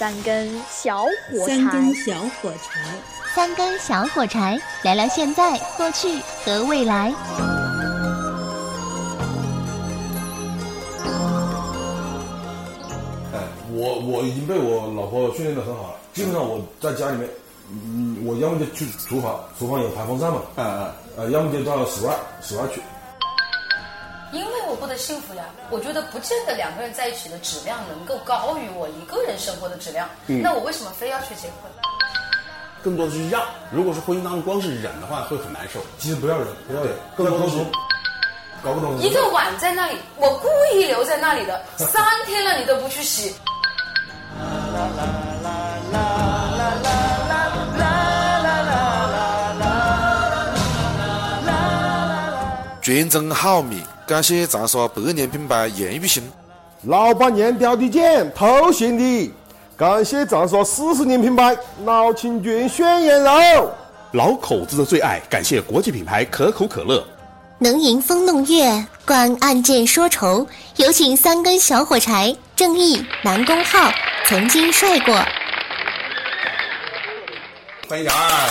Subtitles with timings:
[0.00, 2.80] 三根小火柴，三根小火柴，
[3.34, 7.12] 三根小火柴，聊聊现在、过去和未来。
[13.34, 13.44] 哎，
[13.74, 17.28] 我我已经被我老婆训练的很好了，基本上我在家里面，
[17.70, 22.80] 嗯，我要么就去厨房，厨房有排风扇嘛，啊啊，呃，要么就到室外，室外去。
[24.32, 30.08] 因为我过得幸福呀，我觉得不见得两个人在一起的质量能够高于我一个人生活的质量。
[30.26, 31.70] 那我为什么非要去结婚？
[32.82, 33.42] 更多的是让。
[33.72, 35.80] 如果是婚姻当中光是忍的话，会很难受。
[35.98, 37.58] 其实不要忍，不要忍，更多的是
[38.62, 38.96] 搞不懂。
[38.98, 43.34] 一个碗在那里，我故意留在那里的，三天了你都不去洗。
[52.92, 56.20] 全真好米，感谢长沙百年品牌严玉兴。
[56.86, 59.32] 老板娘雕的剪，透咸的。
[59.76, 63.72] 感谢长沙四十年品牌老清军宣言肉，
[64.10, 65.20] 老口子的最爱。
[65.30, 67.06] 感谢国际品牌可口可乐。
[67.60, 70.44] 能吟风弄月，观案件说愁。
[70.74, 73.88] 有请三根小火柴，正义南宫浩
[74.26, 75.14] 曾经帅过。
[77.88, 78.48] 欢迎小二。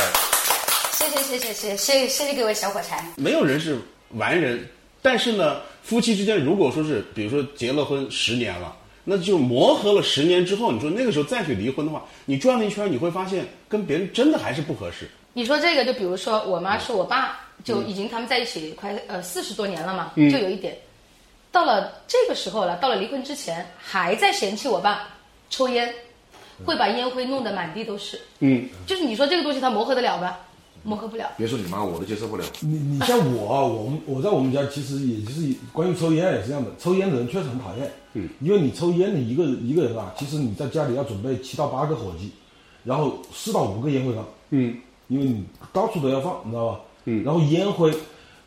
[0.94, 3.04] 谢谢谢谢谢谢谢谢谢各位小火柴。
[3.18, 3.78] 没有人是
[4.12, 4.68] 完人，
[5.02, 15.10] 但是呢，夫妻之间如果说是，比如说结了婚十年了，那就磨合了十年之后，你说那个时候再去离婚的话，你转了一圈，你会发现跟别人真的还是不合适。
[15.34, 20.76] 你说这个，就比如说我妈是我爸就已经他们在一起快呃四十多年了嘛，就有一点，
[21.52, 25.08] 到了这个时候了，到了离婚之前还在嫌弃我爸
[25.50, 25.94] 抽烟，
[26.66, 28.20] 会把烟灰弄得满地都是。
[28.40, 30.40] 嗯，就是你说这个东西他磨合得了吧？
[30.84, 31.30] 磨合不了。
[31.38, 32.44] 别说你妈，我都接受不了。
[32.62, 37.92] 你你像我啊，我们我在我们家其实也就是关于抽烟也是这样的，抽烟的人确实很讨厌。
[38.14, 42.32] 嗯，因为你抽烟的一个一个人啊，其实你在家里要准备七到八个火机，
[42.84, 44.26] 然后四到五个烟灰缸。
[44.52, 46.80] 嗯，因为你到处都要放，你知道吧？
[47.06, 47.92] 嗯然后烟灰，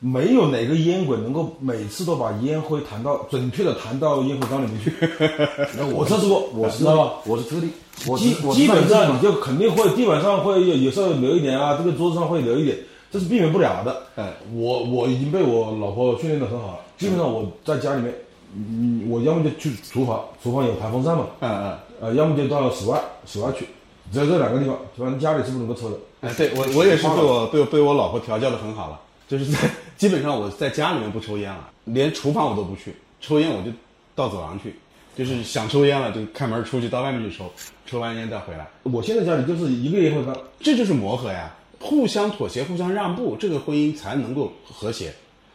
[0.04, 4.92] 没有哪个烟鬼能够每次都把烟灰弹到准确的弹到烟灰缸里面去。
[5.78, 7.12] 那我测试过，我知道吧？
[7.24, 7.68] 我是特例，
[8.08, 12.76] 我基基本上你就肯定会，地板上会有有时候留一点啊，这个桌子上会留一点，
[13.12, 14.02] 这是避免不了的。
[14.16, 18.12] 哎，我我已经被我老婆训练的很好了，基本上我在家里面，
[18.56, 23.68] 嗯，我要么就去厨房，厨房有排风扇嘛，嗯嗯，呃，要么就到室外，室外去，
[24.12, 25.96] 只有这两个地方，反正家里是不能够抽的。
[26.22, 29.00] 哎，对我我也是被我被我被我老婆调教的很好了，
[29.32, 29.58] 就是在
[29.96, 33.70] 基本上我在家里面不抽烟了，连厨房我都不去，抽烟我就
[34.14, 34.74] 到走廊去，
[35.16, 37.50] 就是想抽烟了就开门出去到外面去抽，
[37.86, 41.50] 抽完烟再回来，我现在家里就是一个烟灰缸，这就是磨合呀，
[41.80, 45.10] 互相妥协，互相让步，这个婚姻才能够和谐。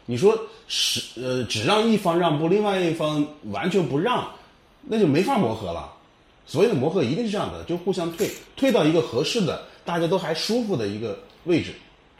[0.07, 0.35] 你说
[0.67, 4.27] 是呃只让一方让步，另外一方完全不让，
[4.81, 5.93] 那就没法磨合了。
[6.47, 11.75] 所谓的磨合一定是这样的，就互相退，退到一个合适的、大家都还舒服的一个位置。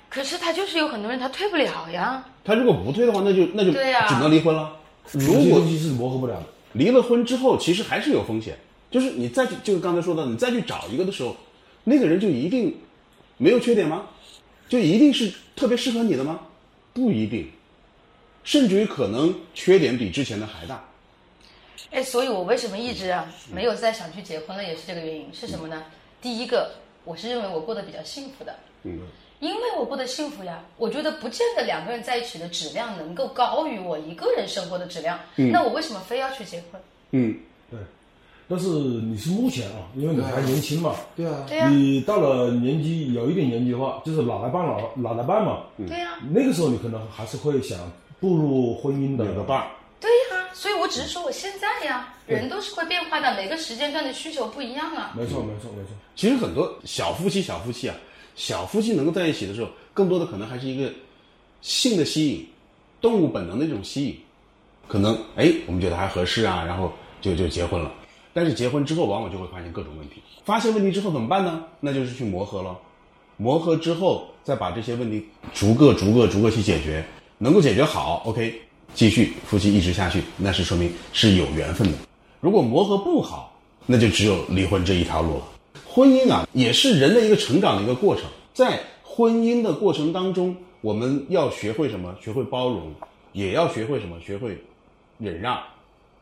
[0.10, 2.26] 可是他就是有很多人他退不了呀。
[2.44, 4.78] 他如果不退的话，那就那就对呀只能离婚了。
[5.12, 6.46] 如果东西是磨合不了的。
[6.74, 8.58] 离了婚之后，其实还是有风险，
[8.92, 11.36] 就是你再去，就是刚才说的，你再去找一个的时候，
[11.86, 12.76] 那个人就一定
[13.38, 14.08] 没有缺点吗？
[14.70, 16.42] 就一定是特别适合你的吗？
[16.94, 17.50] 不一定，
[18.44, 20.84] 甚至于可能缺点比之前的还大。
[21.92, 25.28] 哎，所以我为什么一直啊没有再想去结婚了，也是这个原因。
[25.34, 25.84] 是什么呢？
[26.22, 26.72] 第一个，
[27.06, 28.54] 我是认为我过得比较幸福的，
[28.84, 29.00] 嗯，
[29.40, 30.64] 因为我过得幸福呀。
[30.78, 35.20] 我觉得不见得两个人在一起的质量能够高于我一个人生活的质量。
[35.36, 36.82] 那我为什么非要去结婚？
[37.12, 37.38] 嗯，
[37.70, 37.80] 对，
[38.50, 47.80] 但是你是目前啊，因为你还年轻嘛，对啊，对呀、你到了年纪有一点年纪的话，就是老来伴老老来伴嘛，对呀、那个时候你可能还是会想
[48.20, 49.68] 步入婚姻的有个伴儿。
[50.00, 55.14] 对呀、所以我只是说我现在呀，人都是会变化的，每个时间段的需求不一样啊。
[55.16, 55.92] 没错，没错，没错。
[56.16, 57.96] 其实很多小夫妻、小夫妻啊，
[58.38, 60.94] 小夫妻能够在一起的时候，更多的可能还是一个
[61.62, 62.48] 性的吸引，
[63.02, 64.16] 动物本能的一种吸引。
[64.88, 67.92] 可能哎，我们觉得还合适啊，然后就就结婚了。
[68.34, 70.22] 但是结婚之后，往往就会发现各种问题。
[70.46, 71.64] 发现问题之后怎么办呢？
[71.80, 72.78] 那就是去磨合了。
[73.38, 77.04] 磨合之后，再把这些问题逐个、逐个、逐个去解决，
[77.40, 78.62] 能够解决好，OK，
[78.94, 81.98] 继续夫妻一直下去，那是说明是有缘分的。
[82.40, 85.44] 如果磨合不好，那就只有离婚这一条路了。
[85.90, 88.26] 婚姻啊，也是人的一个成长的一个过程。
[88.54, 92.16] 在婚姻的过程当中，我们要学会什么？
[92.22, 92.94] 学会包容，
[93.34, 94.20] 也要学会什么？
[94.20, 94.58] 学会
[95.18, 95.60] 忍让。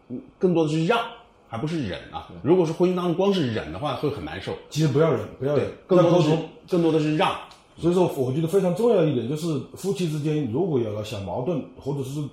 [0.07, 0.99] 嗯更多的是让，
[1.47, 2.29] 还不是忍啊。
[2.43, 4.53] 如果是婚姻当中光是忍的话，会很难受。
[4.69, 6.37] 其实不要忍，不要忍，更多的是。
[6.69, 7.35] 更多的是让。
[7.77, 12.23] 所以说，我觉得非常重要一点就是，夫妻之间如果有了小矛盾，或者是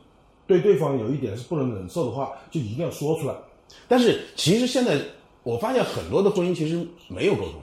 [0.46, 3.34] 对对方有一点是不能忍受的话，就一定要说出来。
[3.88, 5.00] 但是其实现在
[5.42, 7.54] 我发现很多的婚姻其实没有沟通，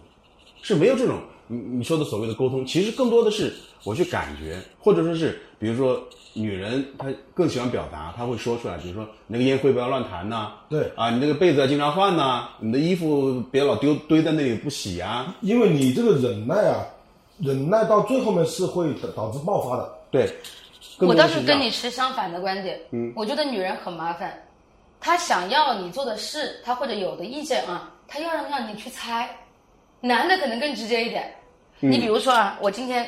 [0.62, 1.18] 是没有这种
[1.48, 3.54] 你你说的所谓的沟通，其实更多的是
[3.84, 6.02] 我去感觉，或者说是比如说
[6.34, 16.86] 女人她更喜欢表达，她会说出来，比如说那个烟灰不要乱弹呐、对啊，你那个被子要经常换呐、你的衣服别老丢堆在那里不洗啊，因为你这个忍耐啊，
[17.40, 19.90] 忍耐到最后面是会导导致爆发的。
[20.12, 20.30] 对。
[21.00, 22.78] 我倒是跟你持相反的观点。
[22.92, 24.38] 嗯，我觉得女人很麻烦，
[25.00, 29.30] 她想要你做的事，他或者有的意见啊，他要让让你去猜。
[30.02, 31.34] 男的可能更直接一点，
[31.82, 33.08] 嗯你比如说啊，我今天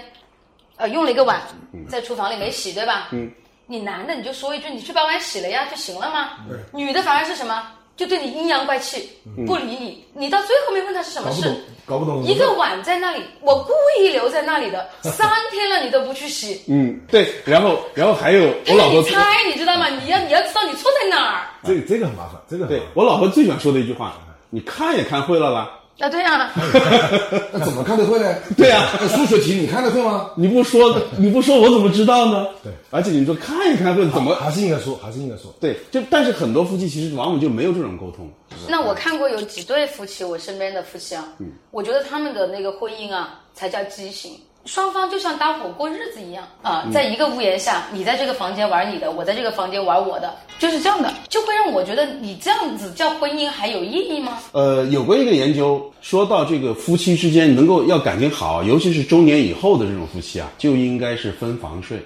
[0.78, 1.42] 呃用了一个碗
[1.90, 3.10] 在厨房里没洗，对吧？
[3.12, 3.32] 嗯，
[3.66, 6.38] 你男的你就说一句，你去把碗洗了呀就行了嘛。
[6.74, 7.72] 女的反而是什么？
[7.96, 9.10] 就对你阴阳怪气，
[9.46, 10.06] 不理你。
[10.14, 11.54] 你到最后面问他是什么事
[11.86, 16.62] 搞不懂，一个碗在那里，我故意留在那里的， 三天了你都不去洗。
[16.68, 19.88] 嗯，对，然后然后还有我老婆你猜，你知道吗？
[19.90, 21.48] 你要你要知道你错在哪儿。
[21.64, 24.14] 这这个很麻烦，这个很对麻烦我老婆最喜欢说的一句话，
[24.50, 25.70] 你看也看会了啦。
[26.02, 26.52] 啊，对啊，
[27.54, 28.36] 那怎么看得会呢？
[28.58, 30.32] 对啊数学题你看得会吗？
[30.36, 32.48] 你不说，你不说，我怎么知道呢？
[32.64, 34.34] 对，而且你说看一看会怎么？
[34.36, 35.54] 还是应该说，还是应该说。
[35.60, 38.28] 对，就但是很多夫妻其实往往就没有这种沟通。
[38.68, 44.32] 那我看过有几对夫妻，我身边的夫妻啊，嗯我觉得他们的那个婚姻啊，才叫畸形。
[44.66, 54.40] 双方就像搭伙过日子一样啊，在一个屋檐下，你在这个房间玩你的，我在这个房间玩我的，就是这样的，就会让我觉得你这样子叫婚姻还有意义吗？
[54.52, 62.00] 呃，有过一个研究说到这个夫妻之间能够要感情好，尤其是中年以后的这种夫妻啊，就应该是分房睡，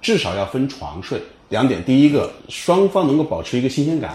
[0.00, 1.20] 至少要分床睡。
[1.50, 4.10] 两点，第一个，双方能够保持一个新鲜感；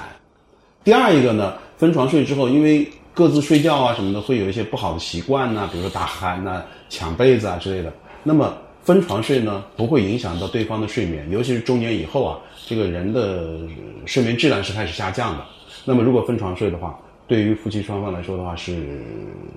[0.84, 7.94] 第二一个呢，分床睡之后，因为各自睡觉啊什么的，会有一些不好的习惯呐、比如说打鼾呐、抢被子啊之类的。
[8.24, 13.60] 那么分床睡呢，不会影响到对方的睡眠，尤其是中年以后啊，这个人的
[14.06, 15.46] 睡眠质量是开始下降的。
[15.86, 19.04] 那么如果分床睡的话，对于夫妻双方来说的话，是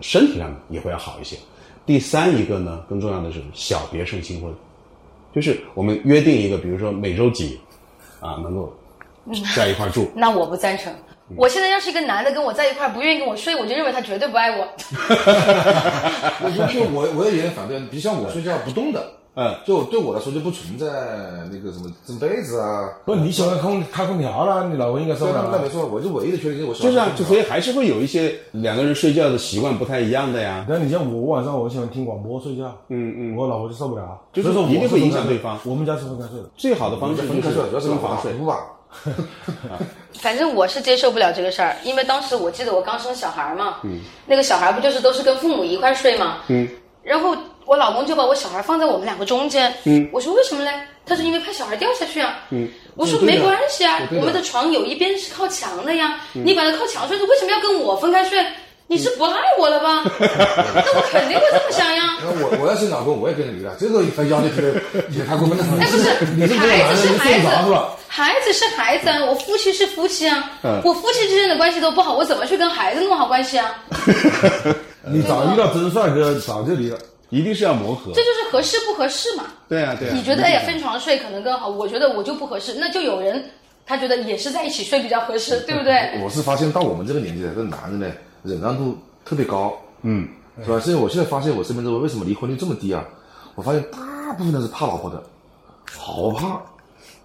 [0.03, 1.37] 身体上也会要好一些。
[1.87, 4.53] 第三一个呢，更重要的是小别胜新婚，
[5.35, 7.58] 就是我们约定一个，比如说每周几，
[8.20, 8.76] 啊，能够
[9.55, 10.11] 在一块住。
[10.14, 10.93] 那我不赞成。
[11.34, 14.69] 我现在要是一个男的跟我在一块儿不愿意跟我睡，我就认为他绝对不爱我。
[16.44, 20.87] 我就就我我也有点反对，比如像我睡觉不动的，嗯，就对我来说就不存在
[21.50, 22.88] 那个什么蒸被子啊。
[23.05, 25.49] 不，你喜欢空开空调了，你老婆应该受对，不了了。
[25.50, 30.64] 那那没错，我就唯一的缺点就是我喜就是啊，所以还是会有一些两个人睡觉的习惯不太一样的呀。
[30.69, 36.49] 那你像我晚上我喜欢听广播睡觉，嗯嗯，我老婆就受不了，就是说我一定会影响对方我们家是分开睡的。
[36.56, 38.32] 最好的方式就分开睡，主要是分房睡。
[38.34, 38.58] 不吧？
[40.20, 46.69] 反正我是接受不了这个事儿，因为当时我记得我刚生小孩嘛，嗯，那个小孩不就是都是跟父母一块睡嘛，嗯，
[47.02, 50.72] 然后我老公就把我小孩放在我们两个中间，嗯，我说为什么嘞？
[51.04, 58.44] 他说因为怕小孩掉下去啊，嗯，我说没关系啊我们的床有一边是靠墙的呀，你把它靠墙睡，你为什么要跟我分开睡？
[58.88, 60.04] 你是不爱我了吧？
[60.20, 62.16] 那我肯定会这么想呀。
[62.22, 64.72] 那我我要是老公，我也跟你离了，这个要求特别
[65.10, 65.64] 也太过分了。
[65.78, 67.08] 那，不是，你是孩子，
[68.08, 73.74] 孩子是孩子啊，我夫妻是夫妻啊，嗯我夫妻之间的关系都不好，我怎么去跟孩子弄好关系啊？
[75.08, 76.98] 你早遇到真帅哥，早就离了。
[77.30, 78.22] 一定是要磨合这。
[78.22, 79.46] 就是合适不合适嘛。
[79.68, 80.12] 对啊，对啊。
[80.14, 83.44] 你觉得哎呀分床睡可能更好，我觉得我就不合适，那就有人
[83.84, 86.20] 他觉得也是在一起睡比较合适，对不对？
[86.22, 88.06] 我是发现到我们这个年纪的这男人呢，
[88.46, 90.29] 忍让度特别高，嗯，
[90.65, 90.79] 是吧？
[90.81, 93.05] 所以我现在发现我身边这个为什么离婚率这么低啊？
[93.55, 95.22] 我发现大部分都是怕老婆的，
[95.98, 96.60] 好怕。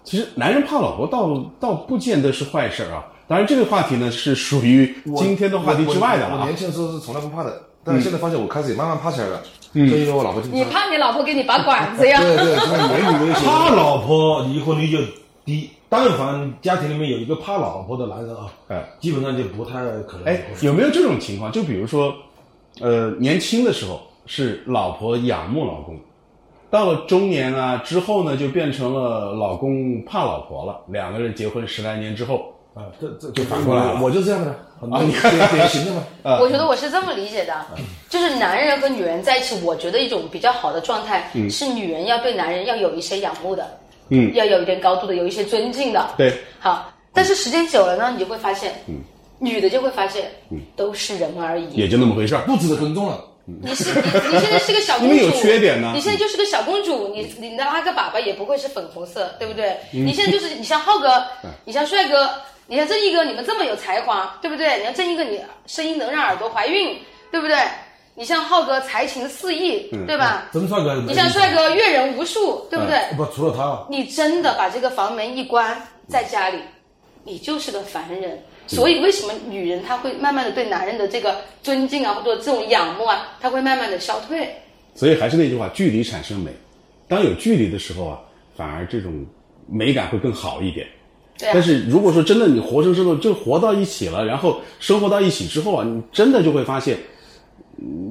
[0.04, 3.04] 其实男人怕老婆倒倒不见得是坏事儿啊。
[3.28, 6.56] 当然，这个话题呢是属于今天的话题之外的了啊我我年。
[6.56, 9.40] 轻的时候是从来不怕的，但是现在发现我开始也慢慢怕起来了，
[9.74, 10.64] 嗯就因为我老婆经你。
[10.64, 12.18] 怕你老婆给你拔管子呀？
[12.20, 13.46] 对对，这个言语威胁。
[13.46, 14.98] 怕老婆离婚率就
[15.44, 18.82] 低，但凡家庭里面有一个怕老婆的男人啊，哎。
[18.98, 20.24] 基本上就不太可能。
[20.24, 21.52] 哎，有没有这种情况？
[21.52, 22.14] 就比如说，
[22.80, 26.00] 呃，年轻的时候是老婆仰慕老公，
[26.70, 30.80] 到了中年啊之后呢，就变成了老公怕老婆了。
[30.86, 34.00] 两个人结婚十来年之后，啊，这这就反过来了。
[34.02, 34.50] 我就这样的，
[34.90, 36.02] 啊你典典型的嘛。
[36.40, 37.54] 我觉得我是这么理解的，
[38.08, 43.78] 就是男人和女人在一起，我觉得一种比较好的状态、是女人要对男人要有一些仰慕的，
[44.12, 46.14] 嗯，要有一点高度的，有一些尊敬的。
[46.18, 49.00] 对，好，但是时间久了呢，你就会发现，嗯
[49.38, 51.72] 女的就会发现，嗯都是人而已。
[51.74, 52.42] 也就那么回事儿。
[52.42, 53.24] 不值得尊重了。
[53.44, 54.00] 你是你，
[54.32, 59.76] 你现在是个小公主，因为有缺点呢你现在就是个小公主，你你的拉个粑粑也不会是粉红色，对不对？
[59.90, 61.24] 你现在就是你像浩哥，
[61.64, 62.30] 你像帅哥，
[62.68, 64.78] 你像正义哥，你们这么有才华，对不对？
[64.78, 66.96] 你像正义哥，你声音能让耳朵怀孕，
[67.32, 67.56] 对不对？
[68.14, 70.48] 你像浩哥才情四溢，对吧？
[70.52, 72.98] 真帅哥，你像帅哥阅人无数，对不对？
[73.16, 76.58] 不除了他，你真的把这个房门一关，在家里，
[77.24, 78.38] 你就是个凡人。
[78.66, 84.54] 所以为什么女人她会慢慢的对男人的这个尊敬啊，或者这种仰慕啊，她会慢慢的消退？
[84.94, 86.50] 所以还是那句话，距离产生美。
[87.08, 88.20] 当有距离的时候啊，
[88.56, 89.26] 反而这种
[89.66, 90.86] 美感会更好一点。
[91.38, 96.96] 对啊但是如果说真的你活生生的就活到一起了，然后生活到一起之后啊，你真的就会发现，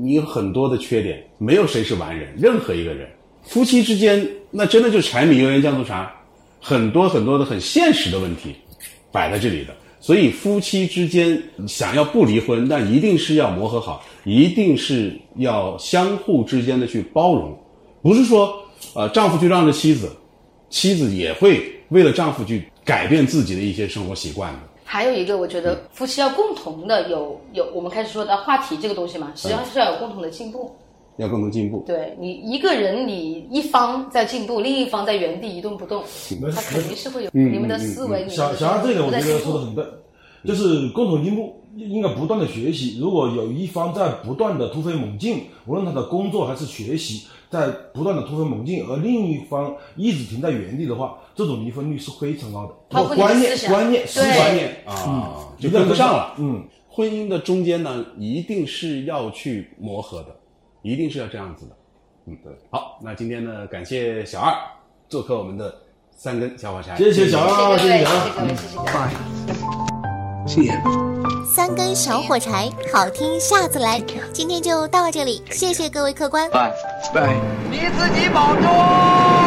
[0.04, 3.08] 你有很多的缺点，没有谁是完人，任何一个人，
[3.44, 6.12] 夫妻之间那真的就柴米油盐酱醋茶，
[6.60, 8.56] 很多很多的很现实的问题
[9.12, 9.76] 摆在这里的。
[10.00, 17.56] 所以夫妻之间想要不离婚，那一定是要磨合好，一定是要相互之间的去包容，
[18.02, 18.52] 不是说
[18.96, 20.12] 呃丈夫去让着妻子，
[20.72, 24.60] 妻子也会为了丈夫去改变自己的一些生活习惯的。
[24.92, 30.70] 还有一个，我觉得夫妻要共同的有有，我们开始说的话题这个东西嘛，实际上是要有共同的进步。
[31.16, 31.82] 要共同进步。
[31.88, 36.04] 对你一个人，你一方在进步，另一方在原地一动不动，
[36.54, 38.20] 他肯定是会有你们的思维。
[38.20, 39.86] 你们的小小二这个，我觉得说的很对，
[40.46, 43.00] 就是共同进步，应该不断的学习。
[43.00, 52.74] 如果有一方在不断的突飞猛进，无论他的工作还是学习，在不断的突飞猛进，而另一方一直停在原地的话，这种离婚率是非常高的。
[52.90, 56.34] 包括你的观念观念思观念啊，就跟不上了。
[56.38, 60.28] 嗯，婚姻的中间呢，一定是要去磨合的，
[60.82, 61.76] 一定是要这样子的。
[62.28, 62.54] 嗯，对。
[62.70, 64.56] 好，那今天呢，感谢小二
[65.10, 65.76] 做客我们的
[66.16, 68.10] 三根小火柴，谢谢小二，谢谢小
[68.86, 69.10] 二。
[70.48, 70.82] 谢谢谢谢。
[71.46, 74.02] 三根小火柴，好听下次来。
[74.32, 76.50] 今天就到这里，谢谢各位客官。
[77.14, 77.34] 拜。
[77.70, 79.41] 你自己保重。